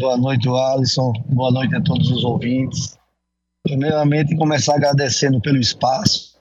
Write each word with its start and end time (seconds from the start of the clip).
Boa 0.00 0.16
noite, 0.16 0.48
Alisson. 0.48 1.12
Boa 1.26 1.50
noite 1.50 1.76
a 1.76 1.80
todos 1.82 2.10
os 2.10 2.24
ouvintes. 2.24 2.96
Primeiramente, 3.62 4.34
começar 4.34 4.76
agradecendo 4.76 5.38
pelo 5.42 5.58
espaço, 5.58 6.36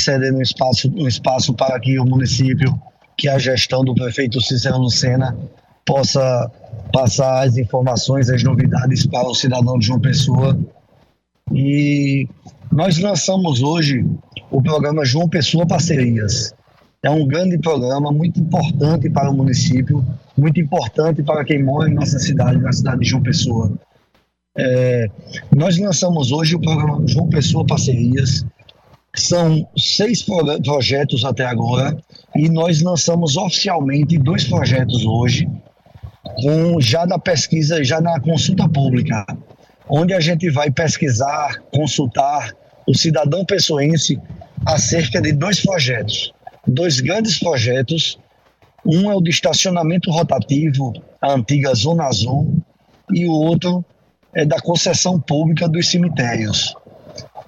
cedendo 0.00 0.38
um 0.38 0.42
espaço, 0.42 0.92
um 0.96 1.06
espaço 1.06 1.54
para 1.54 1.78
que 1.78 2.00
o 2.00 2.04
município, 2.04 2.76
que 3.16 3.28
a 3.28 3.38
gestão 3.38 3.84
do 3.84 3.94
prefeito 3.94 4.40
Cícero 4.40 4.78
Lucena, 4.78 5.38
possa 5.86 6.50
passar 6.92 7.46
as 7.46 7.56
informações, 7.56 8.28
as 8.28 8.42
novidades 8.42 9.06
para 9.06 9.28
o 9.28 9.34
cidadão 9.36 9.78
de 9.78 9.86
João 9.86 10.00
Pessoa. 10.00 10.58
E 11.52 12.26
nós 12.72 12.98
lançamos 12.98 13.62
hoje 13.62 14.04
o 14.50 14.60
programa 14.60 15.04
João 15.04 15.28
Pessoa 15.28 15.64
Parcerias. 15.64 16.52
É 17.04 17.10
um 17.10 17.26
grande 17.26 17.58
programa, 17.58 18.10
muito 18.10 18.40
importante 18.40 19.10
para 19.10 19.30
o 19.30 19.34
município, 19.34 20.02
muito 20.38 20.58
importante 20.58 21.22
para 21.22 21.44
quem 21.44 21.62
mora 21.62 21.90
em 21.90 21.92
nossa 21.92 22.18
cidade, 22.18 22.56
na 22.58 22.72
cidade 22.72 23.00
de 23.00 23.10
João 23.10 23.22
Pessoa. 23.22 23.70
É, 24.56 25.10
nós 25.54 25.76
lançamos 25.78 26.32
hoje 26.32 26.56
o 26.56 26.60
programa 26.60 27.06
João 27.06 27.28
Pessoa 27.28 27.66
Parcerias. 27.66 28.46
São 29.14 29.68
seis 29.76 30.24
projetos 30.64 31.26
até 31.26 31.44
agora 31.44 31.94
e 32.34 32.48
nós 32.48 32.80
lançamos 32.80 33.36
oficialmente 33.36 34.16
dois 34.16 34.44
projetos 34.44 35.04
hoje, 35.04 35.46
com 36.40 36.80
já 36.80 37.04
na 37.04 37.18
pesquisa, 37.18 37.84
já 37.84 38.00
na 38.00 38.18
consulta 38.18 38.66
pública, 38.66 39.26
onde 39.90 40.14
a 40.14 40.20
gente 40.20 40.50
vai 40.50 40.70
pesquisar, 40.70 41.60
consultar 41.70 42.50
o 42.88 42.94
cidadão 42.96 43.44
pessoense 43.44 44.18
acerca 44.64 45.20
de 45.20 45.32
dois 45.32 45.60
projetos, 45.60 46.32
dois 46.66 47.00
grandes 47.00 47.38
projetos. 47.38 48.18
Um 48.84 49.10
é 49.10 49.14
o 49.14 49.20
de 49.20 49.30
estacionamento 49.30 50.10
rotativo, 50.10 50.92
a 51.20 51.32
antiga 51.32 51.74
Zona 51.74 52.04
Azul, 52.04 52.62
e 53.10 53.26
o 53.26 53.32
outro 53.32 53.84
é 54.34 54.44
da 54.44 54.60
concessão 54.60 55.18
pública 55.18 55.68
dos 55.68 55.88
cemitérios, 55.88 56.74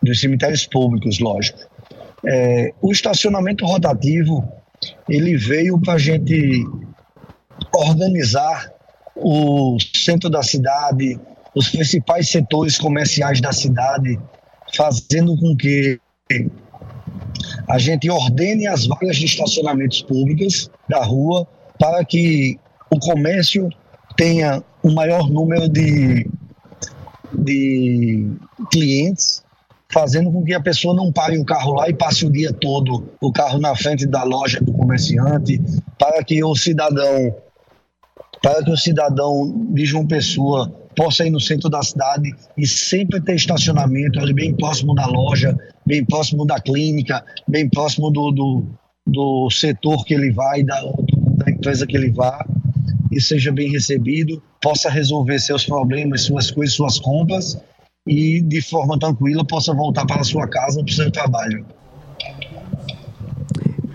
dos 0.03 0.21
cemitérios 0.21 0.67
públicos, 0.67 1.19
lógico. 1.19 1.59
É, 2.25 2.73
o 2.81 2.91
estacionamento 2.91 3.67
rotativo 3.67 4.47
ele 5.09 5.37
veio 5.37 5.79
para 5.81 5.95
a 5.95 5.99
gente 5.99 6.65
organizar 7.75 8.71
o 9.15 9.79
centro 9.95 10.29
da 10.29 10.43
cidade, 10.43 11.19
os 11.55 11.69
principais 11.69 12.29
setores 12.29 12.79
comerciais 12.79 13.41
da 13.41 13.53
cidade, 13.53 14.19
fazendo 14.75 15.37
com 15.39 15.57
que 15.57 15.99
a 17.69 17.79
gente 17.79 18.11
ordene 18.11 18.67
as 18.67 18.87
vagas 18.87 19.17
de 19.17 19.27
estacionamentos 19.27 20.03
públicos 20.03 20.71
da 20.89 21.05
rua 21.05 21.47
para 21.79 22.05
que 22.05 22.59
o 22.91 22.99
comércio 22.99 23.69
tenha 24.17 24.63
um 24.83 24.95
maior 24.95 25.29
número 25.29 25.69
de, 25.69 26.27
de 27.33 28.31
clientes, 28.71 29.43
fazendo 29.93 30.31
com 30.33 30.45
que 30.45 30.55
a 30.55 30.61
pessoa 30.61 30.95
não 30.95 31.13
pare 31.13 31.39
o 31.39 31.45
carro 31.45 31.75
lá 31.75 31.89
e 31.89 31.95
passe 31.95 32.25
o 32.25 32.31
dia 32.31 32.53
todo 32.53 33.09
o 33.21 33.33
carro 33.33 33.59
na 33.59 33.75
frente 33.75 34.07
da 34.07 34.23
loja 34.23 34.61
do 34.61 34.73
comerciante, 34.73 35.61
para 35.99 36.23
que 36.25 36.43
o 36.43 36.55
cidadão 36.55 37.35
para 38.43 38.63
que 38.63 38.71
o 38.71 38.77
cidadão 38.77 39.67
de 39.73 39.85
João 39.85 40.07
Pessoa 40.07 40.73
possa 40.97 41.27
ir 41.27 41.31
no 41.31 41.41
centro 41.41 41.69
da 41.69 41.83
cidade 41.83 42.35
e 42.57 42.67
sempre 42.67 43.21
ter 43.21 43.35
estacionamento 43.35 44.19
ali 44.19 44.33
bem 44.33 44.55
próximo 44.55 44.95
da 44.95 45.07
loja, 45.07 45.57
bem 45.87 46.05
próximo 46.05 46.47
da 46.47 46.59
clínica, 46.59 47.25
bem 47.47 47.69
próximo 47.69 48.11
do, 48.11 48.31
do, 48.33 48.67
do 49.07 49.51
setor 49.51 50.05
que 50.05 50.15
ele 50.15 50.33
vai, 50.33 50.63
da, 50.63 50.81
da 51.37 51.51
empresa 51.51 51.87
que 51.87 51.97
ele 51.97 52.11
vá, 52.11 52.45
e 53.13 53.21
seja 53.21 53.53
bem 53.53 53.71
recebido, 53.71 54.43
possa 54.61 54.91
resolver 54.91 55.39
seus 55.39 55.65
problemas, 55.65 56.23
suas 56.23 56.51
coisas, 56.51 56.75
suas 56.75 56.99
compras 56.99 57.59
e 58.07 58.41
de 58.41 58.63
forma 58.63 58.99
tranquila 58.99 59.45
possa 59.45 59.75
voltar 59.75 60.07
para 60.07 60.25
sua 60.25 60.49
casa 60.49 60.83
para 60.83 60.91
o 60.91 60.95
seu 60.95 61.11
trabalho. 61.11 61.67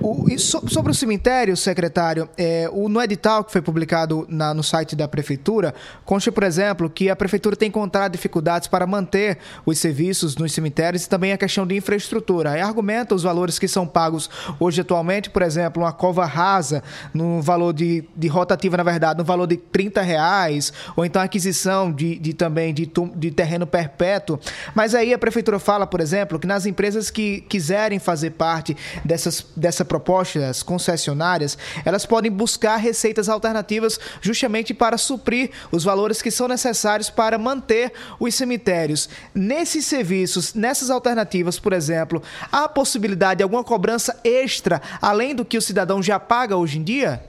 O, 0.04 0.26
so, 0.40 0.68
sobre 0.68 0.92
o 0.92 0.96
cemitério, 0.96 1.56
secretário, 1.56 2.28
é, 2.36 2.68
o, 2.74 2.90
no 2.90 3.00
edital 3.02 3.44
que 3.44 3.52
foi 3.52 3.62
publicado 3.62 4.26
na, 4.28 4.52
no 4.52 4.64
site 4.64 4.96
da 4.96 5.08
prefeitura, 5.08 5.76
consta, 6.04 6.32
por 6.32 6.44
exemplo, 6.44 6.90
que 6.90 7.10
a 7.10 7.16
prefeitura 7.16 7.56
tem 7.56 7.70
encontrado 7.70 8.12
dificuldades 8.12 8.68
para 8.68 8.88
manter 8.88 9.38
os 9.64 9.78
serviços 9.78 10.36
nos 10.36 10.54
cemitérios 10.54 11.06
e 11.06 11.10
também 11.10 11.34
a 11.34 11.38
questão 11.38 11.68
de 11.68 11.76
infraestrutura. 11.76 12.58
E 12.58 12.62
argumenta 12.62 13.14
os 13.14 13.22
valores 13.22 13.60
que 13.60 13.68
são 13.68 13.86
pagos 13.86 14.28
hoje 14.60 14.82
atualmente, 14.82 15.30
por 15.30 15.44
exemplo, 15.44 15.84
uma 15.84 15.94
cova 15.94 16.26
rasa, 16.26 16.82
no 17.14 17.40
valor 17.40 17.72
de, 17.72 18.04
de 18.16 18.28
rotativa, 18.28 18.78
na 18.78 18.84
verdade, 18.84 19.20
no 19.20 19.26
valor 19.26 19.46
de 19.46 19.58
30 19.58 20.02
reais, 20.02 20.74
ou 20.96 21.06
então 21.06 21.22
a 21.22 21.26
aquisição 21.26 21.92
de, 21.92 22.18
de 22.18 22.34
também 22.34 22.74
de, 22.74 22.92
de 23.16 23.30
terreno 23.30 23.68
perpétuo. 23.68 24.40
Mas 24.74 24.96
aí 24.96 25.14
a 25.14 25.20
prefeitura 25.20 25.60
fala, 25.60 25.86
por 25.86 26.00
exemplo, 26.00 26.40
que 26.40 26.48
nas 26.48 26.66
empresas 26.66 27.12
que 27.12 27.42
quiserem 27.42 28.00
fazer 28.00 28.32
parte 28.32 28.76
dessas, 29.06 29.46
dessa 29.56 29.86
propostas 29.92 30.64
concessionárias, 30.64 31.58
elas 31.84 32.06
podem 32.06 32.32
buscar 32.32 32.78
receitas 32.78 33.28
alternativas 33.28 34.00
justamente 34.22 34.74
para 34.74 34.98
suprir 34.98 35.52
os 35.70 35.84
valores 35.84 36.22
que 36.22 36.32
são 36.32 36.48
necessários 36.48 37.10
para 37.10 37.38
manter 37.38 37.92
os 38.18 38.34
cemitérios. 38.34 39.10
Nesses 39.36 39.86
serviços, 39.86 40.54
nessas 40.54 40.90
alternativas, 40.90 41.60
por 41.60 41.74
exemplo, 41.74 42.24
há 42.50 42.70
possibilidade 42.70 43.40
de 43.40 43.44
alguma 43.44 43.66
cobrança 43.66 44.18
extra 44.24 44.82
além 45.02 45.36
do 45.36 45.44
que 45.44 45.58
o 45.58 45.62
cidadão 45.62 46.02
já 46.02 46.18
paga 46.18 46.56
hoje 46.56 46.80
em 46.80 46.84
dia? 46.84 47.22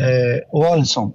É, 0.00 0.44
Alisson, 0.52 1.14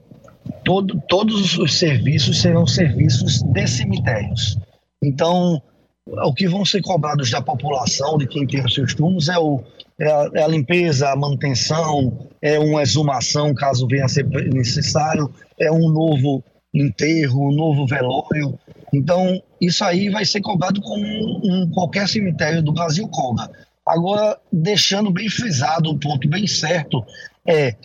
todo, 0.64 0.98
todos 1.10 1.58
os 1.58 1.78
serviços 1.78 2.42
serão 2.42 2.66
serviços 2.66 3.42
de 3.42 3.68
cemitérios. 3.68 4.58
Então, 5.04 5.62
o 6.08 6.34
que 6.34 6.48
vão 6.48 6.64
ser 6.64 6.82
cobrados 6.82 7.30
da 7.32 7.42
população, 7.42 8.18
de 8.18 8.28
quem 8.28 8.48
tem 8.48 8.64
os 8.64 8.74
seus 8.74 8.94
turnos, 8.94 9.28
é, 9.28 9.38
o, 9.38 9.62
é, 10.00 10.12
a, 10.12 10.30
é 10.36 10.44
a 10.44 10.48
limpeza, 10.48 11.10
a 11.10 11.16
manutenção, 11.16 12.28
é 12.42 12.60
uma 12.60 12.82
exumação, 12.82 13.54
caso 13.54 13.88
venha 13.88 14.06
a 14.06 14.10
ser 14.10 14.26
necessário, 14.54 15.32
é 15.60 15.72
um 15.72 15.90
novo 15.90 16.44
enterro, 16.74 17.50
um 17.50 17.56
novo 17.56 17.88
velório. 17.88 18.58
Então, 18.94 19.42
isso 19.60 19.84
aí 19.84 20.10
vai 20.10 20.26
ser 20.26 20.42
cobrado 20.42 20.82
como 20.82 21.02
um, 21.04 21.70
qualquer 21.72 22.08
cemitério 22.08 22.62
do 22.62 22.74
Brasil 22.74 23.08
cobra. 23.08 23.50
Agora, 23.86 24.38
deixando 24.52 25.12
bem 25.12 25.30
frisado 25.30 25.92
um 25.92 25.98
ponto 25.98 26.28
bem 26.28 26.48
certo, 26.48 27.06
é 27.48 27.76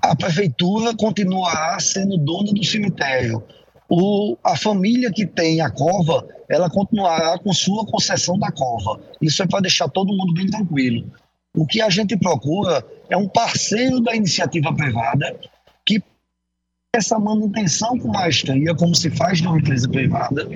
a 0.00 0.16
prefeitura 0.16 0.96
continuará 0.96 1.78
sendo 1.78 2.16
dona 2.16 2.52
do 2.52 2.64
cemitério 2.64 3.42
o, 3.94 4.38
a 4.42 4.56
família 4.56 5.12
que 5.12 5.26
tem 5.26 5.60
a 5.60 5.68
cova, 5.70 6.26
ela 6.48 6.70
continuará 6.70 7.38
com 7.38 7.52
sua 7.52 7.84
concessão 7.84 8.38
da 8.38 8.50
cova. 8.50 8.98
Isso 9.20 9.42
é 9.42 9.46
para 9.46 9.60
deixar 9.60 9.86
todo 9.86 10.16
mundo 10.16 10.32
bem 10.32 10.46
tranquilo. 10.46 11.12
O 11.54 11.66
que 11.66 11.82
a 11.82 11.90
gente 11.90 12.16
procura 12.16 12.84
é 13.10 13.16
um 13.16 13.28
parceiro 13.28 14.00
da 14.00 14.14
iniciativa 14.14 14.74
privada 14.74 15.38
que 15.84 16.02
essa 16.94 17.18
manutenção 17.18 17.98
com 17.98 18.08
maestria, 18.08 18.74
como 18.74 18.94
se 18.94 19.10
faz 19.10 19.40
numa 19.40 19.58
empresa 19.58 19.88
privada, 19.88 20.48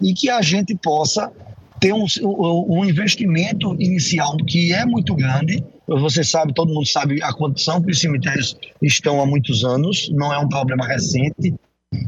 e 0.00 0.14
que 0.14 0.30
a 0.30 0.40
gente 0.42 0.74
possa 0.76 1.32
ter 1.80 1.92
um, 1.92 2.06
um 2.22 2.84
investimento 2.84 3.74
inicial 3.80 4.36
que 4.38 4.72
é 4.72 4.84
muito 4.84 5.14
grande. 5.14 5.64
Você 5.86 6.22
sabe, 6.22 6.54
todo 6.54 6.72
mundo 6.72 6.86
sabe 6.86 7.22
a 7.22 7.32
condição 7.32 7.82
que 7.82 7.90
os 7.90 8.00
cemitérios 8.00 8.56
estão 8.80 9.20
há 9.20 9.26
muitos 9.26 9.64
anos, 9.64 10.08
não 10.12 10.32
é 10.32 10.38
um 10.38 10.48
problema 10.48 10.86
recente 10.86 11.54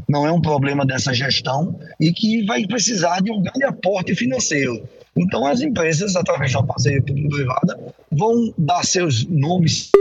não 0.07 0.25
é 0.25 0.31
um 0.31 0.41
problema 0.41 0.85
dessa 0.85 1.13
gestão 1.13 1.79
e 1.99 2.11
que 2.11 2.45
vai 2.45 2.65
precisar 2.65 3.21
de 3.21 3.31
um 3.31 3.41
grande 3.41 3.63
aporte 3.63 4.15
financeiro. 4.15 4.87
Então, 5.17 5.45
as 5.45 5.61
empresas, 5.61 6.15
através 6.15 6.51
de 6.51 6.57
uma 6.57 6.65
parceria 6.65 7.01
público-privada, 7.01 7.79
vão 8.11 8.53
dar 8.57 8.83
seus 8.83 9.25
nomes 9.25 9.91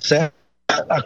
certo? 0.00 0.34
A, 0.68 0.98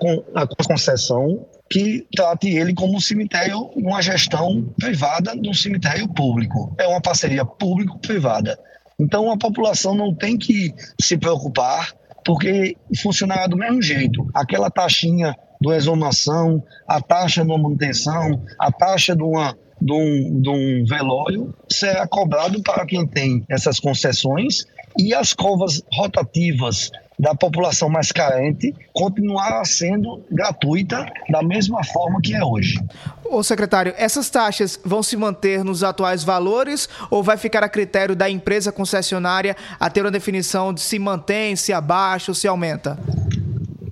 a, 0.42 0.47
concessão 0.66 1.47
que 1.70 2.06
trate 2.15 2.48
ele 2.48 2.75
como 2.75 2.97
um 2.97 3.00
cemitério, 3.00 3.71
uma 3.74 4.03
gestão 4.03 4.62
privada 4.78 5.34
de 5.36 5.48
um 5.48 5.54
cemitério 5.54 6.06
público. 6.06 6.74
É 6.78 6.86
uma 6.86 7.01
parceria 7.01 7.45
público-privada. 7.45 8.59
Então, 8.98 9.30
a 9.30 9.39
população 9.39 9.95
não 9.95 10.15
tem 10.15 10.36
que 10.36 10.72
se 11.00 11.16
preocupar, 11.16 11.92
porque 12.24 12.77
funcionará 13.03 13.47
do 13.47 13.57
mesmo 13.57 13.80
jeito. 13.80 14.28
Aquela 14.34 14.71
taxinha 14.71 15.34
do 15.60 15.72
exumação, 15.72 16.62
a 16.86 17.00
taxa 17.00 17.42
de 17.42 17.50
uma 17.50 17.59
manutenção, 17.59 18.42
a 18.59 18.71
taxa 18.71 19.16
de, 19.16 19.22
uma, 19.22 19.57
de, 19.80 19.92
um, 19.92 20.41
de 20.41 20.48
um 20.48 20.84
velório 20.86 21.54
será 21.71 22.06
cobrado 22.06 22.62
para 22.62 22.86
quem 22.86 23.06
tem 23.06 23.44
essas 23.48 23.78
concessões 23.80 24.65
e 24.97 25.12
as 25.12 25.34
covas 25.34 25.82
rotativas 25.92 26.91
da 27.18 27.34
população 27.34 27.88
mais 27.88 28.10
carente 28.10 28.74
continuar 28.92 29.65
sendo 29.65 30.24
gratuita 30.30 31.06
da 31.30 31.42
mesma 31.42 31.84
forma 31.84 32.21
que 32.21 32.34
é 32.34 32.44
hoje. 32.44 32.78
Ô 33.24 33.42
secretário, 33.42 33.94
essas 33.97 34.28
taxas 34.28 34.78
vão 34.84 35.03
se 35.03 35.16
manter 35.16 35.65
nos 35.65 35.84
atuais 35.84 36.24
valores 36.24 36.88
ou 37.10 37.22
vai 37.22 37.36
ficar 37.36 37.62
a 37.62 37.68
critério 37.68 38.16
da 38.16 38.28
empresa 38.28 38.72
concessionária 38.72 39.56
a 39.78 39.88
ter 39.88 40.03
uma 40.03 40.10
definição 40.10 40.72
de 40.72 40.80
se 40.80 40.98
mantém, 40.98 41.56
se 41.56 41.72
abaixa 41.72 42.30
ou 42.30 42.34
se 42.34 42.48
aumenta? 42.48 42.98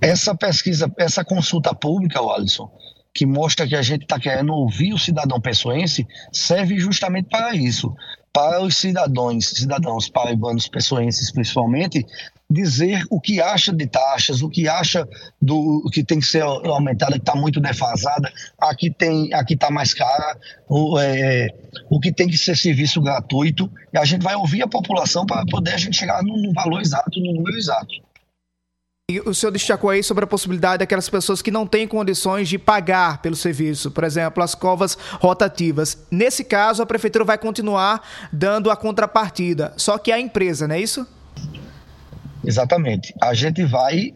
Essa 0.01 0.35
pesquisa, 0.35 0.91
essa 0.97 1.23
consulta 1.23 1.73
pública, 1.73 2.19
Alisson, 2.19 2.69
que 3.13 3.25
mostra 3.25 3.67
que 3.67 3.75
a 3.75 3.81
gente 3.81 4.03
está 4.03 4.19
querendo 4.19 4.53
ouvir 4.53 4.93
o 4.93 4.97
cidadão 4.97 5.39
pessoense, 5.39 6.07
serve 6.31 6.79
justamente 6.79 7.29
para 7.29 7.55
isso. 7.55 7.93
Para 8.33 8.63
os 8.63 8.77
cidadãos, 8.77 9.45
cidadãos 9.45 10.09
paraibanos 10.09 10.67
pessoenses 10.67 11.31
principalmente, 11.31 12.03
dizer 12.49 13.03
o 13.11 13.21
que 13.21 13.39
acha 13.39 13.71
de 13.71 13.85
taxas, 13.85 14.41
o 14.41 14.49
que 14.49 14.67
acha 14.67 15.07
do 15.39 15.87
que 15.91 16.03
tem 16.03 16.19
que 16.19 16.25
ser 16.25 16.41
aumentada, 16.41 17.13
que 17.13 17.19
está 17.19 17.35
muito 17.35 17.59
defasada, 17.59 18.31
aqui 18.59 18.89
tem, 18.89 19.31
aqui 19.35 19.53
está 19.53 19.69
mais 19.69 19.93
cara, 19.93 20.37
o, 20.67 20.99
é, 20.99 21.49
o 21.91 21.99
que 21.99 22.11
tem 22.11 22.27
que 22.27 22.37
ser 22.37 22.57
serviço 22.57 22.99
gratuito, 23.01 23.69
e 23.93 23.99
a 23.99 24.05
gente 24.05 24.23
vai 24.23 24.35
ouvir 24.35 24.63
a 24.63 24.67
população 24.67 25.27
para 25.27 25.45
poder 25.45 25.75
a 25.75 25.77
gente 25.77 25.95
chegar 25.95 26.23
no, 26.23 26.35
no 26.35 26.51
valor 26.53 26.81
exato, 26.81 27.19
no 27.19 27.33
número 27.33 27.55
exato. 27.55 27.93
E 29.11 29.19
o 29.19 29.33
senhor 29.33 29.51
destacou 29.51 29.89
aí 29.89 30.01
sobre 30.01 30.23
a 30.23 30.27
possibilidade 30.27 30.77
daquelas 30.77 31.09
pessoas 31.09 31.41
que 31.41 31.51
não 31.51 31.67
têm 31.67 31.85
condições 31.85 32.47
de 32.47 32.57
pagar 32.57 33.21
pelo 33.21 33.35
serviço, 33.35 33.91
por 33.91 34.05
exemplo, 34.05 34.41
as 34.41 34.55
covas 34.55 34.97
rotativas. 35.19 36.07
Nesse 36.09 36.41
caso, 36.41 36.81
a 36.81 36.85
prefeitura 36.85 37.25
vai 37.25 37.37
continuar 37.37 38.01
dando 38.31 38.71
a 38.71 38.77
contrapartida, 38.77 39.73
só 39.75 39.97
que 39.97 40.09
a 40.09 40.17
empresa, 40.17 40.69
não 40.69 40.75
é 40.75 40.79
isso? 40.79 41.05
Exatamente. 42.45 43.13
A 43.21 43.33
gente 43.33 43.65
vai, 43.65 44.13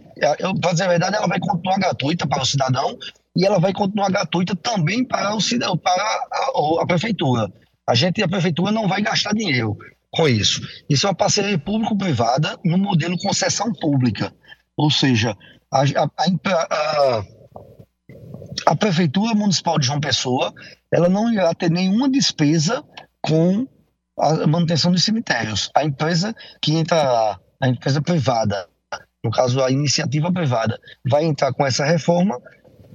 para 0.62 0.72
dizer 0.72 0.86
a 0.86 0.88
verdade, 0.88 1.18
ela 1.18 1.28
vai 1.28 1.40
continuar 1.42 1.80
gratuita 1.80 2.26
para 2.26 2.42
o 2.42 2.46
cidadão 2.46 2.98
e 3.36 3.46
ela 3.46 3.60
vai 3.60 3.74
continuar 3.74 4.10
gratuita 4.10 4.56
também 4.56 5.04
para 5.04 5.36
o 5.36 5.42
cidadão, 5.42 5.78
para 5.78 6.02
a, 6.02 6.82
a 6.82 6.88
prefeitura. 6.88 7.52
A 7.86 7.94
gente, 7.94 8.24
a 8.24 8.28
prefeitura 8.30 8.72
não 8.72 8.88
vai 8.88 9.02
gastar 9.02 9.34
dinheiro 9.34 9.78
com 10.12 10.30
isso. 10.30 10.62
Isso 10.90 11.06
é 11.06 11.10
uma 11.10 11.16
parceria 11.16 11.60
público-privada 11.60 12.58
no 12.64 12.78
modelo 12.78 13.18
concessão 13.18 13.74
pública. 13.74 14.34
Ou 14.78 14.92
seja, 14.92 15.36
a, 15.72 15.82
a, 15.82 16.10
a, 16.70 17.24
a 18.68 18.76
Prefeitura 18.76 19.34
Municipal 19.34 19.80
de 19.80 19.88
João 19.88 20.00
Pessoa 20.00 20.54
ela 20.92 21.10
não 21.10 21.32
irá 21.32 21.54
ter 21.54 21.70
nenhuma 21.70 22.10
despesa 22.10 22.84
com 23.22 23.68
a 24.20 24.48
manutenção 24.48 24.92
dos 24.92 25.04
cemitérios. 25.04 25.70
A 25.76 25.84
empresa 25.84 26.34
que 26.62 26.74
entrará 26.74 27.40
a 27.62 27.68
empresa 27.68 28.02
privada, 28.02 28.68
no 29.24 29.32
caso 29.32 29.62
a 29.64 29.72
iniciativa 29.72 30.32
privada, 30.32 30.80
vai 31.08 31.26
entrar 31.26 31.54
com 31.54 31.66
essa 31.66 31.86
reforma 31.86 32.40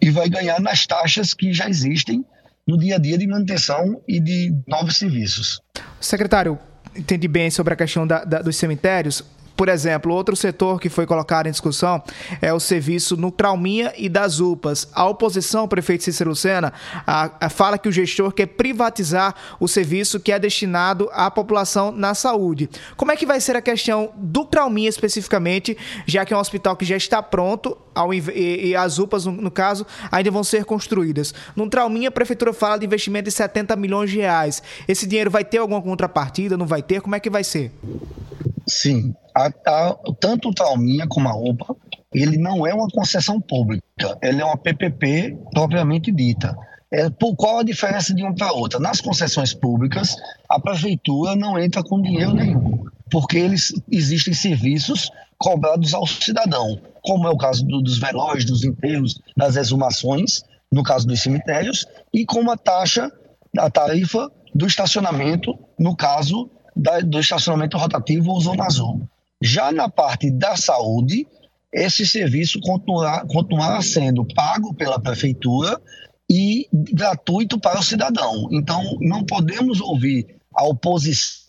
e 0.00 0.11
vai 0.11 0.29
ganhar 0.29 0.61
nas 0.61 0.87
taxas 0.87 1.34
que 1.34 1.52
já 1.52 1.69
existem 1.69 2.25
no 2.67 2.79
dia 2.79 2.96
a 2.96 2.99
dia 2.99 3.19
de 3.19 3.26
manutenção 3.26 4.00
e 4.08 4.20
de 4.20 4.55
novos 4.67 4.96
serviços. 4.96 5.61
Secretário, 6.00 6.58
entendi 6.94 7.29
bem 7.29 7.50
sobre 7.50 7.75
a 7.75 7.76
questão 7.76 8.06
da, 8.06 8.25
da, 8.25 8.40
dos 8.40 8.56
cemitérios. 8.56 9.25
Por 9.62 9.69
exemplo, 9.69 10.12
outro 10.12 10.35
setor 10.35 10.81
que 10.81 10.88
foi 10.88 11.06
colocado 11.06 11.47
em 11.47 11.53
discussão 11.53 12.03
é 12.41 12.53
o 12.53 12.59
serviço 12.59 13.17
no 13.17 13.31
Trauminha 13.31 13.93
e 13.97 14.09
das 14.09 14.41
UPAs. 14.41 14.88
A 14.93 15.06
oposição, 15.06 15.69
prefeito 15.69 16.03
Cícero 16.03 16.31
Lucena, 16.31 16.73
a, 17.06 17.31
a, 17.47 17.49
fala 17.49 17.79
que 17.79 17.88
o 17.88 17.93
gestor 17.93 18.32
quer 18.32 18.47
privatizar 18.47 19.32
o 19.61 19.69
serviço 19.69 20.19
que 20.19 20.32
é 20.32 20.38
destinado 20.41 21.09
à 21.12 21.31
população 21.31 21.93
na 21.93 22.12
saúde. 22.12 22.69
Como 22.97 23.12
é 23.12 23.17
que 23.17 23.25
vai 23.25 23.41
ser 23.41 23.55
a 23.55 23.62
questão 23.62 24.11
do 24.17 24.44
Trauminha 24.44 24.88
especificamente, 24.88 25.79
já 26.08 26.25
que 26.25 26.35
é 26.35 26.37
um 26.37 26.41
hospital 26.41 26.75
que 26.75 26.85
já 26.85 26.97
está 26.97 27.23
pronto 27.23 27.79
ao, 27.94 28.12
e, 28.12 28.70
e, 28.70 28.75
as 28.75 28.99
UPAs, 28.99 29.26
no, 29.26 29.31
no, 29.31 29.50
caso, 29.53 29.87
ainda 30.11 30.32
vão 30.32 30.43
ser 30.43 30.65
construídas. 30.65 31.32
No 31.55 31.70
Trauminha, 31.70 32.08
a 32.08 32.11
prefeitura 32.11 32.53
fala 32.53 32.81
de 32.81 32.87
investimento 32.87 33.26
de 33.26 33.31
70 33.31 33.76
milhões 33.76 34.11
de 34.11 34.17
reais. 34.17 34.61
Esse 34.88 35.06
dinheiro 35.06 35.31
vai 35.31 35.44
ter 35.44 35.58
alguma 35.58 35.81
contrapartida? 35.81 36.56
Não 36.56 36.67
vai 36.67 36.82
ter? 36.82 37.00
Como 37.00 37.15
é 37.15 37.20
que 37.20 37.31
vai 37.31 37.44
ser? 37.44 37.70
Sim, 38.67 39.14
a, 39.35 39.47
a, 39.47 39.97
tanto 40.20 40.49
o 40.49 40.55
Trauminha 40.55 41.06
como 41.06 41.29
a 41.29 41.37
UPA, 41.37 41.75
ele 42.12 42.37
não 42.37 42.67
é 42.67 42.75
uma 42.75 42.88
concessão 42.88 43.41
pública, 43.41 44.19
ele 44.23 44.41
é 44.41 44.44
uma 44.44 44.56
PPP 44.56 45.37
propriamente 45.53 46.12
dita. 46.12 46.56
É, 46.91 47.09
por 47.09 47.35
qual 47.35 47.61
a 47.61 47.62
diferença 47.62 48.14
de 48.14 48.23
uma 48.23 48.35
para 48.35 48.53
outra? 48.53 48.79
Nas 48.79 49.00
concessões 49.00 49.55
públicas, 49.55 50.14
a 50.49 50.61
prefeitura 50.61 51.35
não 51.35 51.59
entra 51.59 51.82
com 51.82 52.03
dinheiro 52.03 52.35
nenhum, 52.35 52.85
porque 53.11 53.38
eles 53.38 53.73
existem 53.91 54.35
serviços 54.35 55.11
cobrados 55.38 55.94
ao 55.94 56.06
cidadão, 56.06 56.79
como 57.03 57.26
é 57.26 57.31
o 57.31 57.37
caso 57.37 57.65
do, 57.65 57.81
dos 57.81 57.99
velórios, 57.99 58.44
dos 58.44 58.62
enterros, 58.62 59.20
das 59.35 59.56
exumações, 59.56 60.44
no 60.70 60.82
caso 60.82 61.06
dos 61.06 61.20
cemitérios, 61.20 61.87
e 62.12 62.26
como 62.26 62.50
a 62.50 62.56
taxa, 62.56 63.11
a 63.58 63.70
tarifa 63.70 64.31
do 64.55 64.67
estacionamento, 64.67 65.58
no 65.79 65.97
caso 65.97 66.50
da, 66.74 67.00
do 67.00 67.19
estacionamento 67.19 67.76
rotativo 67.76 68.30
ou 68.30 68.40
zona 68.40 68.64
azul. 68.64 69.02
Já 69.42 69.72
na 69.72 69.88
parte 69.88 70.30
da 70.30 70.56
saúde, 70.56 71.26
esse 71.72 72.06
serviço 72.06 72.60
continuará, 72.60 73.24
continuará 73.26 73.82
sendo 73.82 74.24
pago 74.24 74.74
pela 74.74 75.00
prefeitura 75.00 75.80
e 76.30 76.69
gratuito 76.72 77.58
para 77.58 77.80
o 77.80 77.82
cidadão. 77.82 78.48
Então, 78.52 78.82
não 79.00 79.24
podemos 79.24 79.80
ouvir 79.80 80.36
a 80.54 80.64
oposição 80.64 81.42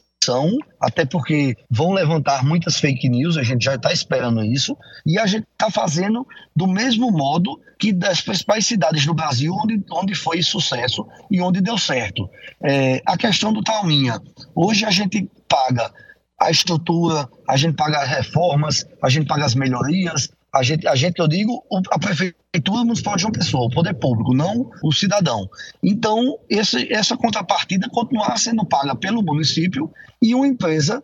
até 0.79 1.05
porque 1.05 1.55
vão 1.69 1.91
levantar 1.91 2.43
muitas 2.43 2.77
fake 2.77 3.09
news, 3.09 3.37
a 3.37 3.43
gente 3.43 3.63
já 3.65 3.75
está 3.75 3.91
esperando 3.91 4.43
isso, 4.43 4.77
e 5.05 5.17
a 5.17 5.25
gente 5.25 5.45
está 5.51 5.69
fazendo 5.69 6.25
do 6.55 6.67
mesmo 6.67 7.11
modo 7.11 7.59
que 7.79 7.91
das 7.91 8.21
principais 8.21 8.65
cidades 8.65 9.05
do 9.05 9.13
Brasil, 9.13 9.53
onde, 9.53 9.83
onde 9.91 10.15
foi 10.15 10.41
sucesso 10.41 11.05
e 11.29 11.41
onde 11.41 11.61
deu 11.61 11.77
certo. 11.77 12.29
É, 12.61 13.01
a 13.05 13.17
questão 13.17 13.51
do 13.51 13.61
Talminha. 13.61 14.21
Hoje 14.55 14.85
a 14.85 14.91
gente 14.91 15.29
paga 15.47 15.91
a 16.39 16.51
estrutura, 16.51 17.29
a 17.47 17.57
gente 17.57 17.75
paga 17.75 17.99
as 17.99 18.09
reformas, 18.09 18.85
a 19.01 19.09
gente 19.09 19.27
paga 19.27 19.45
as 19.45 19.55
melhorias, 19.55 20.29
a 20.53 20.61
gente, 20.61 20.88
a 20.88 20.95
gente, 20.95 21.19
eu 21.19 21.27
digo, 21.27 21.63
a 21.91 21.97
prefeitura 21.97 22.83
municipal 22.83 23.15
de 23.15 23.25
uma 23.25 23.31
pessoa, 23.31 23.65
o 23.65 23.71
poder 23.71 23.95
público, 23.95 24.35
não 24.35 24.69
o 24.83 24.91
cidadão. 24.91 25.50
Então, 25.83 26.38
esse, 26.47 26.94
essa 26.94 27.17
contrapartida 27.17 27.89
continuará 27.89 28.38
sendo 28.38 28.63
paga 28.65 28.95
pelo 28.95 29.23
município 29.23 29.91
e 30.21 30.35
uma 30.35 30.47
empresa 30.47 31.03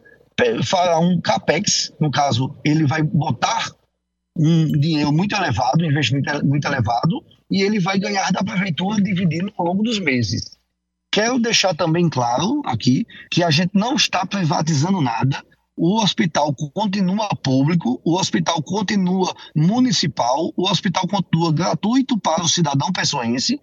fará 0.64 1.00
um 1.00 1.20
capex, 1.20 1.92
no 2.00 2.12
caso, 2.12 2.56
ele 2.64 2.86
vai 2.86 3.02
botar 3.02 3.72
um 4.38 4.72
dinheiro 4.72 5.12
muito 5.12 5.36
elevado, 5.36 5.84
um 5.84 5.90
investimento 5.90 6.46
muito 6.46 6.66
elevado, 6.66 7.24
e 7.52 7.62
ele 7.62 7.80
vai 7.80 8.00
ganhar 8.00 8.32
da 8.32 8.44
prefeitura 8.44 9.02
dividindo 9.02 9.52
ao 9.58 9.66
longo 9.66 9.84
dos 9.84 10.00
meses. 10.00 10.58
Quero 11.12 11.40
deixar 11.40 11.74
também 11.74 12.08
claro 12.08 12.62
aqui 12.66 13.06
que 13.32 13.44
a 13.44 13.50
gente 13.50 13.72
não 13.74 13.96
está 13.96 14.26
privatizando 14.26 15.02
nada, 15.02 15.44
o 15.82 16.04
hospital 16.04 16.54
continua 16.74 17.30
público, 17.42 18.02
o 18.04 18.18
hospital 18.20 18.62
continua 18.62 19.34
municipal, 19.56 20.52
o 20.58 20.70
hospital 20.70 21.08
continua 21.08 21.54
gratuito 21.54 22.20
para 22.20 22.44
o 22.44 22.50
cidadão 22.50 22.92
pessoense 22.92 23.58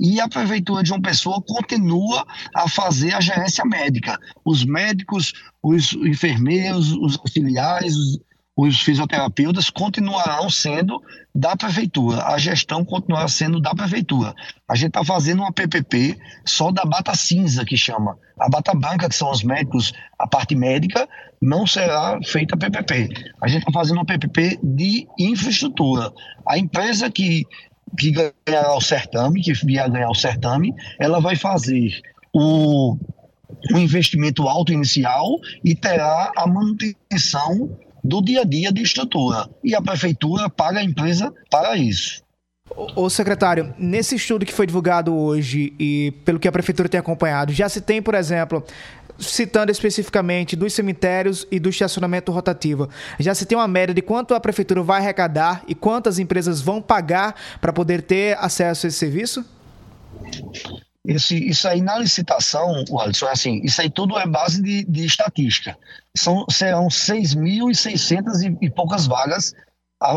e 0.00 0.20
a 0.20 0.28
prefeitura 0.28 0.82
de 0.82 0.88
João 0.88 1.00
Pessoa 1.00 1.40
continua 1.40 2.26
a 2.52 2.68
fazer 2.68 3.14
a 3.14 3.20
gerência 3.20 3.64
médica. 3.64 4.18
Os 4.44 4.64
médicos, 4.64 5.32
os 5.62 5.92
enfermeiros, 5.92 6.90
os 6.90 7.16
auxiliares, 7.16 7.94
os, 7.94 8.18
os 8.56 8.80
fisioterapeutas 8.80 9.70
continuarão 9.70 10.50
sendo 10.50 11.02
da 11.34 11.56
prefeitura, 11.56 12.22
a 12.26 12.36
gestão 12.36 12.84
continuará 12.84 13.26
sendo 13.26 13.60
da 13.60 13.74
prefeitura. 13.74 14.34
A 14.68 14.74
gente 14.74 14.88
está 14.88 15.02
fazendo 15.02 15.40
uma 15.40 15.52
PPP 15.52 16.18
só 16.44 16.70
da 16.70 16.84
bata 16.84 17.14
cinza, 17.14 17.64
que 17.64 17.76
chama. 17.76 18.18
A 18.38 18.48
bata 18.50 18.74
branca, 18.74 19.08
que 19.08 19.14
são 19.14 19.30
os 19.30 19.42
médicos, 19.42 19.92
a 20.18 20.26
parte 20.26 20.54
médica, 20.54 21.08
não 21.40 21.66
será 21.66 22.18
feita 22.22 22.56
PPP. 22.56 23.08
A 23.40 23.48
gente 23.48 23.60
está 23.60 23.72
fazendo 23.72 23.96
uma 23.96 24.04
PPP 24.04 24.60
de 24.62 25.08
infraestrutura. 25.18 26.12
A 26.46 26.58
empresa 26.58 27.10
que, 27.10 27.46
que 27.98 28.10
ganhará 28.10 28.74
o 28.74 28.80
certame, 28.80 29.40
que 29.40 29.54
vier 29.54 29.90
ganhar 29.90 30.10
o 30.10 30.14
certame, 30.14 30.74
ela 31.00 31.20
vai 31.20 31.36
fazer 31.36 32.02
o, 32.34 32.98
o 33.72 33.78
investimento 33.78 34.46
alto 34.46 34.72
inicial 34.72 35.38
e 35.64 35.74
terá 35.74 36.30
a 36.36 36.46
manutenção 36.46 37.78
do 38.02 38.22
dia 38.22 38.42
a 38.42 38.44
dia 38.44 38.72
de 38.72 38.82
estrutura. 38.82 39.48
E 39.62 39.74
a 39.74 39.82
prefeitura 39.82 40.48
paga 40.48 40.80
a 40.80 40.84
empresa 40.84 41.32
para 41.50 41.76
isso. 41.76 42.22
Ô 42.96 43.10
secretário, 43.10 43.74
nesse 43.78 44.16
estudo 44.16 44.46
que 44.46 44.52
foi 44.52 44.66
divulgado 44.66 45.14
hoje 45.14 45.74
e 45.78 46.12
pelo 46.24 46.38
que 46.38 46.48
a 46.48 46.52
prefeitura 46.52 46.88
tem 46.88 46.98
acompanhado, 46.98 47.52
já 47.52 47.68
se 47.68 47.80
tem, 47.80 48.00
por 48.00 48.14
exemplo, 48.14 48.64
citando 49.18 49.70
especificamente 49.70 50.56
dos 50.56 50.72
cemitérios 50.72 51.46
e 51.50 51.60
do 51.60 51.68
estacionamento 51.68 52.32
rotativo, 52.32 52.88
já 53.18 53.34
se 53.34 53.44
tem 53.44 53.58
uma 53.58 53.68
média 53.68 53.94
de 53.94 54.00
quanto 54.00 54.34
a 54.34 54.40
prefeitura 54.40 54.82
vai 54.82 55.00
arrecadar 55.00 55.62
e 55.68 55.74
quantas 55.74 56.18
empresas 56.18 56.60
vão 56.60 56.80
pagar 56.80 57.34
para 57.60 57.72
poder 57.72 58.02
ter 58.02 58.38
acesso 58.38 58.86
a 58.86 58.88
esse 58.88 58.98
serviço? 58.98 59.44
Esse, 61.04 61.36
isso 61.36 61.66
aí 61.66 61.80
na 61.80 61.98
licitação, 61.98 62.84
Alisson, 63.00 63.26
é 63.26 63.32
assim, 63.32 63.60
isso 63.64 63.80
aí 63.80 63.90
tudo 63.90 64.16
é 64.16 64.26
base 64.26 64.62
de, 64.62 64.84
de 64.84 65.04
estatística. 65.04 65.76
São, 66.16 66.46
serão 66.48 66.86
6.600 66.86 68.58
e, 68.60 68.66
e 68.66 68.70
poucas 68.70 69.06
vagas 69.06 69.52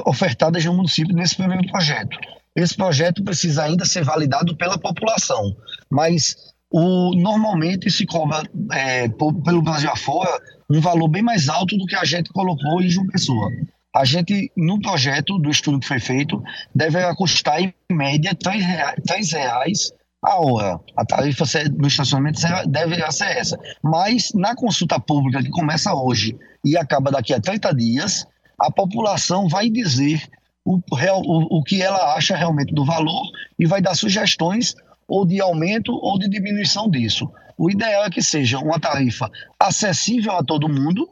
ofertadas 0.05 0.63
no 0.65 0.73
município 0.73 1.15
nesse 1.15 1.35
primeiro 1.35 1.65
projeto. 1.67 2.17
Esse 2.55 2.75
projeto 2.75 3.23
precisa 3.23 3.63
ainda 3.63 3.85
ser 3.85 4.03
validado 4.03 4.55
pela 4.55 4.77
população, 4.77 5.55
mas 5.89 6.35
o, 6.71 7.15
normalmente 7.15 7.89
se 7.89 8.05
cobra 8.05 8.43
é, 8.71 9.07
pelo 9.09 9.61
Brasil 9.61 9.89
afora 9.89 10.39
um 10.69 10.79
valor 10.79 11.07
bem 11.07 11.21
mais 11.21 11.49
alto 11.49 11.77
do 11.77 11.85
que 11.85 11.95
a 11.95 12.05
gente 12.05 12.31
colocou 12.31 12.81
em 12.81 12.89
João 12.89 13.07
Pessoa. 13.07 13.49
a 13.95 14.05
gente, 14.05 14.51
no 14.55 14.79
projeto 14.79 15.37
do 15.39 15.49
estudo 15.49 15.79
que 15.79 15.87
foi 15.87 15.99
feito, 15.99 16.41
deve 16.73 16.99
custar 17.15 17.61
em 17.61 17.73
média 17.91 18.31
R$ 18.45 18.57
reais, 18.59 19.31
reais 19.31 19.93
a 20.25 20.39
hora. 20.39 20.79
A 20.97 21.05
tarifa 21.05 21.45
no 21.77 21.87
estacionamento 21.87 22.41
deve 22.67 23.11
ser 23.11 23.37
essa. 23.37 23.59
Mas 23.81 24.31
na 24.33 24.55
consulta 24.55 24.99
pública, 24.99 25.43
que 25.43 25.49
começa 25.49 25.93
hoje 25.93 26.35
e 26.63 26.75
acaba 26.77 27.11
daqui 27.11 27.33
a 27.33 27.39
30 27.39 27.73
dias, 27.75 28.25
a 28.59 28.71
população 28.71 29.47
vai 29.47 29.69
dizer 29.69 30.27
o, 30.65 30.77
o, 30.77 31.59
o 31.59 31.63
que 31.63 31.81
ela 31.81 32.15
acha 32.15 32.35
realmente 32.35 32.73
do 32.73 32.83
valor 32.83 33.23
e 33.57 33.67
vai 33.67 33.81
dar 33.81 33.95
sugestões 33.95 34.75
ou 35.07 35.25
de 35.25 35.39
aumento 35.39 35.91
ou 35.93 36.17
de 36.17 36.27
diminuição 36.27 36.89
disso. 36.89 37.29
O 37.57 37.69
ideal 37.69 38.05
é 38.05 38.09
que 38.09 38.21
seja 38.21 38.59
uma 38.59 38.79
tarifa 38.79 39.29
acessível 39.59 40.33
a 40.33 40.43
todo 40.43 40.67
mundo, 40.67 41.07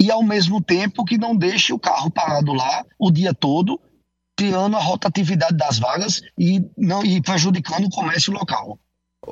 e 0.00 0.10
ao 0.10 0.22
mesmo 0.22 0.60
tempo 0.60 1.04
que 1.04 1.16
não 1.16 1.36
deixe 1.36 1.72
o 1.72 1.78
carro 1.78 2.10
parado 2.10 2.52
lá 2.52 2.84
o 2.98 3.10
dia 3.10 3.32
todo, 3.32 3.80
tirando 4.38 4.76
a 4.76 4.80
rotatividade 4.80 5.56
das 5.56 5.78
vagas 5.78 6.20
e, 6.38 6.64
não, 6.76 7.04
e 7.04 7.20
prejudicando 7.20 7.86
o 7.86 7.90
comércio 7.90 8.32
local. 8.32 8.78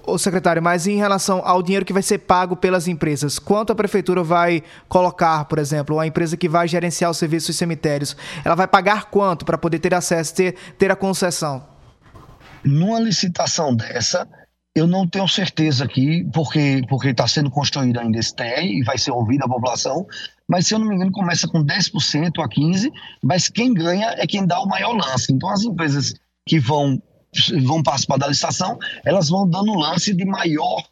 O 0.07 0.17
secretário, 0.19 0.63
mas 0.63 0.87
em 0.87 0.97
relação 0.97 1.43
ao 1.45 1.61
dinheiro 1.63 1.85
que 1.85 1.93
vai 1.93 2.03
ser 2.03 2.19
pago 2.19 2.55
pelas 2.55 2.87
empresas, 2.87 3.41
quanto 3.41 3.73
a 3.73 3.75
prefeitura 3.75 4.23
vai 4.23 4.63
colocar, 4.89 5.47
por 5.47 5.59
exemplo, 5.59 5.99
a 5.99 6.07
empresa 6.07 6.37
que 6.37 6.49
vai 6.49 6.69
gerenciar 6.69 7.11
os 7.11 7.17
serviços 7.17 7.49
dos 7.49 7.57
cemitérios, 7.57 8.17
ela 8.45 8.55
vai 8.55 8.69
pagar 8.69 9.07
quanto 9.07 9.45
para 9.45 9.59
poder 9.59 9.81
ter 9.81 9.93
acesso, 9.93 10.33
ter, 10.33 10.55
ter 10.79 10.93
a 10.93 10.97
concessão? 10.97 11.67
Numa 12.65 13.01
licitação 13.01 13.75
dessa, 13.75 14.29
eu 14.77 14.87
não 14.87 15.09
tenho 15.09 15.27
certeza 15.27 15.85
aqui, 15.85 16.25
porque 16.33 16.83
porque 16.89 17.09
está 17.09 17.27
sendo 17.27 17.51
construído 17.51 17.99
ainda 17.99 18.19
esse 18.19 18.35
TR 18.35 18.63
e 18.63 18.85
vai 18.85 18.97
ser 18.97 19.11
ouvido 19.11 19.43
a 19.45 19.49
população, 19.49 20.07
mas 20.51 20.67
se 20.67 20.75
eu 20.75 20.81
não 20.81 20.89
me 20.89 20.97
engano 20.97 21.13
começa 21.13 21.47
com 21.47 21.65
10% 21.65 22.43
a 22.43 22.49
15%, 22.49 22.91
mas 23.23 23.49
quem 23.49 23.73
ganha 23.73 24.09
é 24.19 24.27
quem 24.27 24.45
dá 24.45 24.61
o 24.61 24.67
maior 24.67 24.93
lance. 24.93 25.33
Então 25.33 25.49
as 25.49 25.63
empresas 25.63 26.13
que 26.45 26.59
vão, 26.59 27.01
vão 27.65 27.81
participar 27.85 28.19
da 28.19 28.27
licitação, 28.27 28.77
elas 29.05 29.29
vão 29.29 29.49
dando 29.49 29.73
lance 29.75 30.13
de 30.13 30.25
maior 30.25 30.83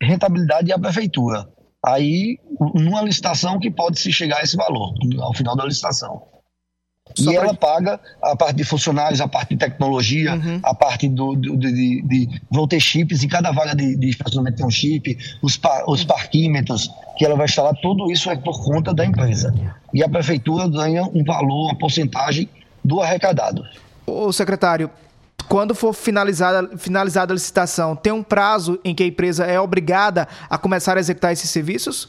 rentabilidade 0.00 0.70
à 0.70 0.78
prefeitura. 0.78 1.48
Aí, 1.86 2.38
numa 2.74 3.00
licitação 3.00 3.58
que 3.58 3.70
pode 3.70 3.98
se 3.98 4.12
chegar 4.12 4.40
a 4.40 4.42
esse 4.42 4.56
valor, 4.56 4.92
ao 5.20 5.32
final 5.32 5.56
da 5.56 5.64
licitação. 5.64 6.22
Só 7.18 7.30
e 7.30 7.34
pra... 7.34 7.44
ela 7.44 7.54
paga 7.54 8.00
a 8.22 8.36
parte 8.36 8.56
de 8.56 8.64
funcionários, 8.64 9.20
a 9.20 9.26
parte 9.26 9.50
de 9.50 9.56
tecnologia, 9.56 10.34
uhum. 10.34 10.60
a 10.62 10.74
parte 10.74 11.08
do, 11.08 11.34
do, 11.34 11.56
de, 11.56 12.02
de, 12.02 12.40
Vão 12.50 12.66
ter 12.66 12.80
chips, 12.80 13.22
em 13.24 13.28
cada 13.28 13.50
vaga 13.50 13.74
de, 13.74 13.96
de 13.96 14.08
estacionamento 14.08 14.58
tem 14.58 14.66
um 14.66 14.70
chip, 14.70 15.18
os, 15.42 15.56
par, 15.56 15.84
os 15.86 16.04
parquímetros 16.04 16.90
que 17.16 17.24
ela 17.24 17.34
vai 17.34 17.46
instalar, 17.46 17.74
tudo 17.82 18.10
isso 18.10 18.30
é 18.30 18.36
por 18.36 18.62
conta 18.64 18.94
da 18.94 19.04
empresa. 19.04 19.52
E 19.92 20.02
a 20.04 20.08
prefeitura 20.08 20.68
ganha 20.68 21.02
um 21.02 21.24
valor, 21.24 21.66
uma 21.66 21.78
porcentagem 21.78 22.48
do 22.84 23.00
arrecadado. 23.00 23.64
O 24.06 24.32
secretário, 24.32 24.90
quando 25.48 25.74
for 25.74 25.92
finalizada, 25.92 26.78
finalizada 26.78 27.32
a 27.32 27.34
licitação, 27.34 27.96
tem 27.96 28.12
um 28.12 28.22
prazo 28.22 28.78
em 28.84 28.94
que 28.94 29.02
a 29.02 29.06
empresa 29.06 29.44
é 29.44 29.58
obrigada 29.58 30.28
a 30.48 30.56
começar 30.56 30.96
a 30.96 31.00
executar 31.00 31.32
esses 31.32 31.50
serviços? 31.50 32.08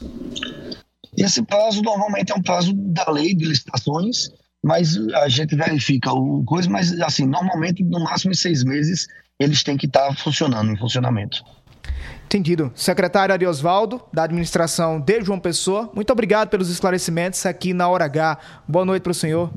Esse 1.18 1.42
prazo 1.42 1.82
normalmente 1.82 2.32
é 2.32 2.36
um 2.36 2.42
prazo 2.42 2.72
da 2.74 3.10
lei 3.10 3.34
de 3.34 3.46
licitações, 3.46 4.30
mas 4.63 4.98
a 5.16 5.28
gente 5.30 5.56
verifica 5.56 6.12
o 6.12 6.44
coisa, 6.44 6.70
mas 6.70 7.00
assim, 7.01 7.25
normalmente 7.25 7.84
no 7.84 8.00
máximo 8.01 8.32
em 8.32 8.36
seis 8.36 8.63
meses 8.63 9.08
eles 9.39 9.63
têm 9.63 9.78
que 9.78 9.86
estar 9.86 10.13
funcionando, 10.18 10.72
em 10.72 10.78
funcionamento. 10.78 11.44
Entendido. 12.25 12.72
Secretário 12.75 13.34
Ariosvaldo, 13.34 14.01
da 14.13 14.24
administração 14.24 15.00
de 15.00 15.22
João 15.22 15.39
Pessoa, 15.39 15.89
muito 15.96 16.12
obrigado 16.12 16.50
pelos 16.50 16.70
esclarecimentos 16.70 17.44
aqui 17.46 17.74
na 17.74 17.88
Hora 17.88 18.06
H. 18.06 18.38
Boa 18.68 18.86
noite 18.86 19.01
para 19.01 19.12
o 19.12 19.16
senhor. 19.16 19.51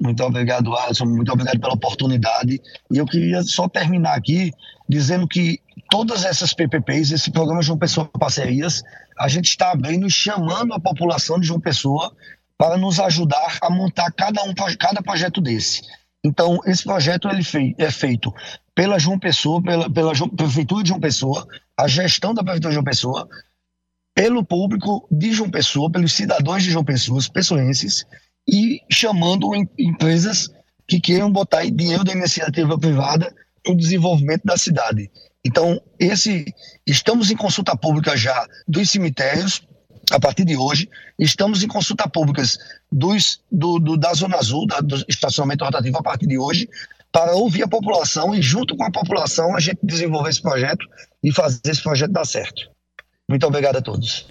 Muito 0.00 0.22
obrigado, 0.22 0.74
Alisson. 0.76 1.06
Muito 1.06 1.32
obrigado 1.32 1.60
pela 1.60 1.74
oportunidade. 1.74 2.60
E 2.90 2.98
eu 2.98 3.06
queria 3.06 3.42
só 3.42 3.68
terminar 3.68 4.14
aqui 4.14 4.52
dizendo 4.88 5.26
que 5.26 5.60
todas 5.88 6.24
essas 6.24 6.52
PPPs, 6.52 7.12
esse 7.12 7.30
programa 7.30 7.62
João 7.62 7.78
Pessoa 7.78 8.10
Parcerias, 8.18 8.82
a 9.18 9.28
gente 9.28 9.46
está 9.46 9.70
abrindo 9.70 10.06
e 10.06 10.10
chamando 10.10 10.74
a 10.74 10.80
população 10.80 11.38
de 11.38 11.46
João 11.46 11.60
Pessoa 11.60 12.12
para 12.60 12.76
nos 12.76 13.00
ajudar 13.00 13.56
a 13.62 13.70
montar 13.70 14.12
cada 14.12 14.44
um 14.44 14.52
cada 14.78 15.00
projeto 15.00 15.40
desse. 15.40 15.80
Então, 16.22 16.60
esse 16.66 16.84
projeto 16.84 17.26
ele 17.26 17.42
é 17.78 17.90
feito 17.90 18.30
pela 18.74 18.98
João 18.98 19.18
Pessoa, 19.18 19.62
pela, 19.62 19.90
pela 19.90 20.12
Prefeitura 20.36 20.82
de 20.82 20.90
João 20.90 21.00
Pessoa, 21.00 21.48
a 21.74 21.88
gestão 21.88 22.34
da 22.34 22.42
Prefeitura 22.42 22.68
de 22.68 22.74
João 22.74 22.84
Pessoa, 22.84 23.26
pelo 24.14 24.44
público 24.44 25.08
de 25.10 25.32
João 25.32 25.50
Pessoa, 25.50 25.90
pelos 25.90 26.12
cidadãos 26.12 26.62
de 26.62 26.70
João 26.70 26.84
Pessoa, 26.84 27.18
os 27.18 27.30
pessoenses, 27.30 28.04
e 28.46 28.82
chamando 28.92 29.54
empresas 29.78 30.50
que 30.86 31.00
queiram 31.00 31.32
botar 31.32 31.64
dinheiro 31.64 32.04
da 32.04 32.12
iniciativa 32.12 32.78
privada 32.78 33.34
para 33.64 33.72
o 33.72 33.76
desenvolvimento 33.76 34.42
da 34.44 34.58
cidade. 34.58 35.10
Então, 35.42 35.80
esse 35.98 36.44
estamos 36.86 37.30
em 37.30 37.36
consulta 37.36 37.74
pública 37.74 38.14
já 38.18 38.46
dos 38.68 38.90
cemitérios 38.90 39.66
a 40.10 40.18
partir 40.18 40.44
de 40.44 40.56
hoje, 40.56 40.88
estamos 41.18 41.62
em 41.62 41.68
consulta 41.68 42.08
públicas 42.08 42.58
dos, 42.90 43.40
do, 43.50 43.78
do, 43.78 43.96
da 43.96 44.12
Zona 44.14 44.36
Azul, 44.36 44.66
da, 44.66 44.80
do 44.80 45.04
estacionamento 45.08 45.64
rotativo, 45.64 45.98
a 45.98 46.02
partir 46.02 46.26
de 46.26 46.38
hoje, 46.38 46.68
para 47.12 47.32
ouvir 47.32 47.62
a 47.62 47.68
população 47.68 48.34
e, 48.34 48.42
junto 48.42 48.76
com 48.76 48.84
a 48.84 48.90
população, 48.90 49.54
a 49.56 49.60
gente 49.60 49.78
desenvolver 49.82 50.30
esse 50.30 50.42
projeto 50.42 50.86
e 51.22 51.32
fazer 51.32 51.60
esse 51.66 51.82
projeto 51.82 52.12
dar 52.12 52.24
certo. 52.24 52.70
Muito 53.28 53.46
obrigado 53.46 53.76
a 53.76 53.82
todos. 53.82 54.26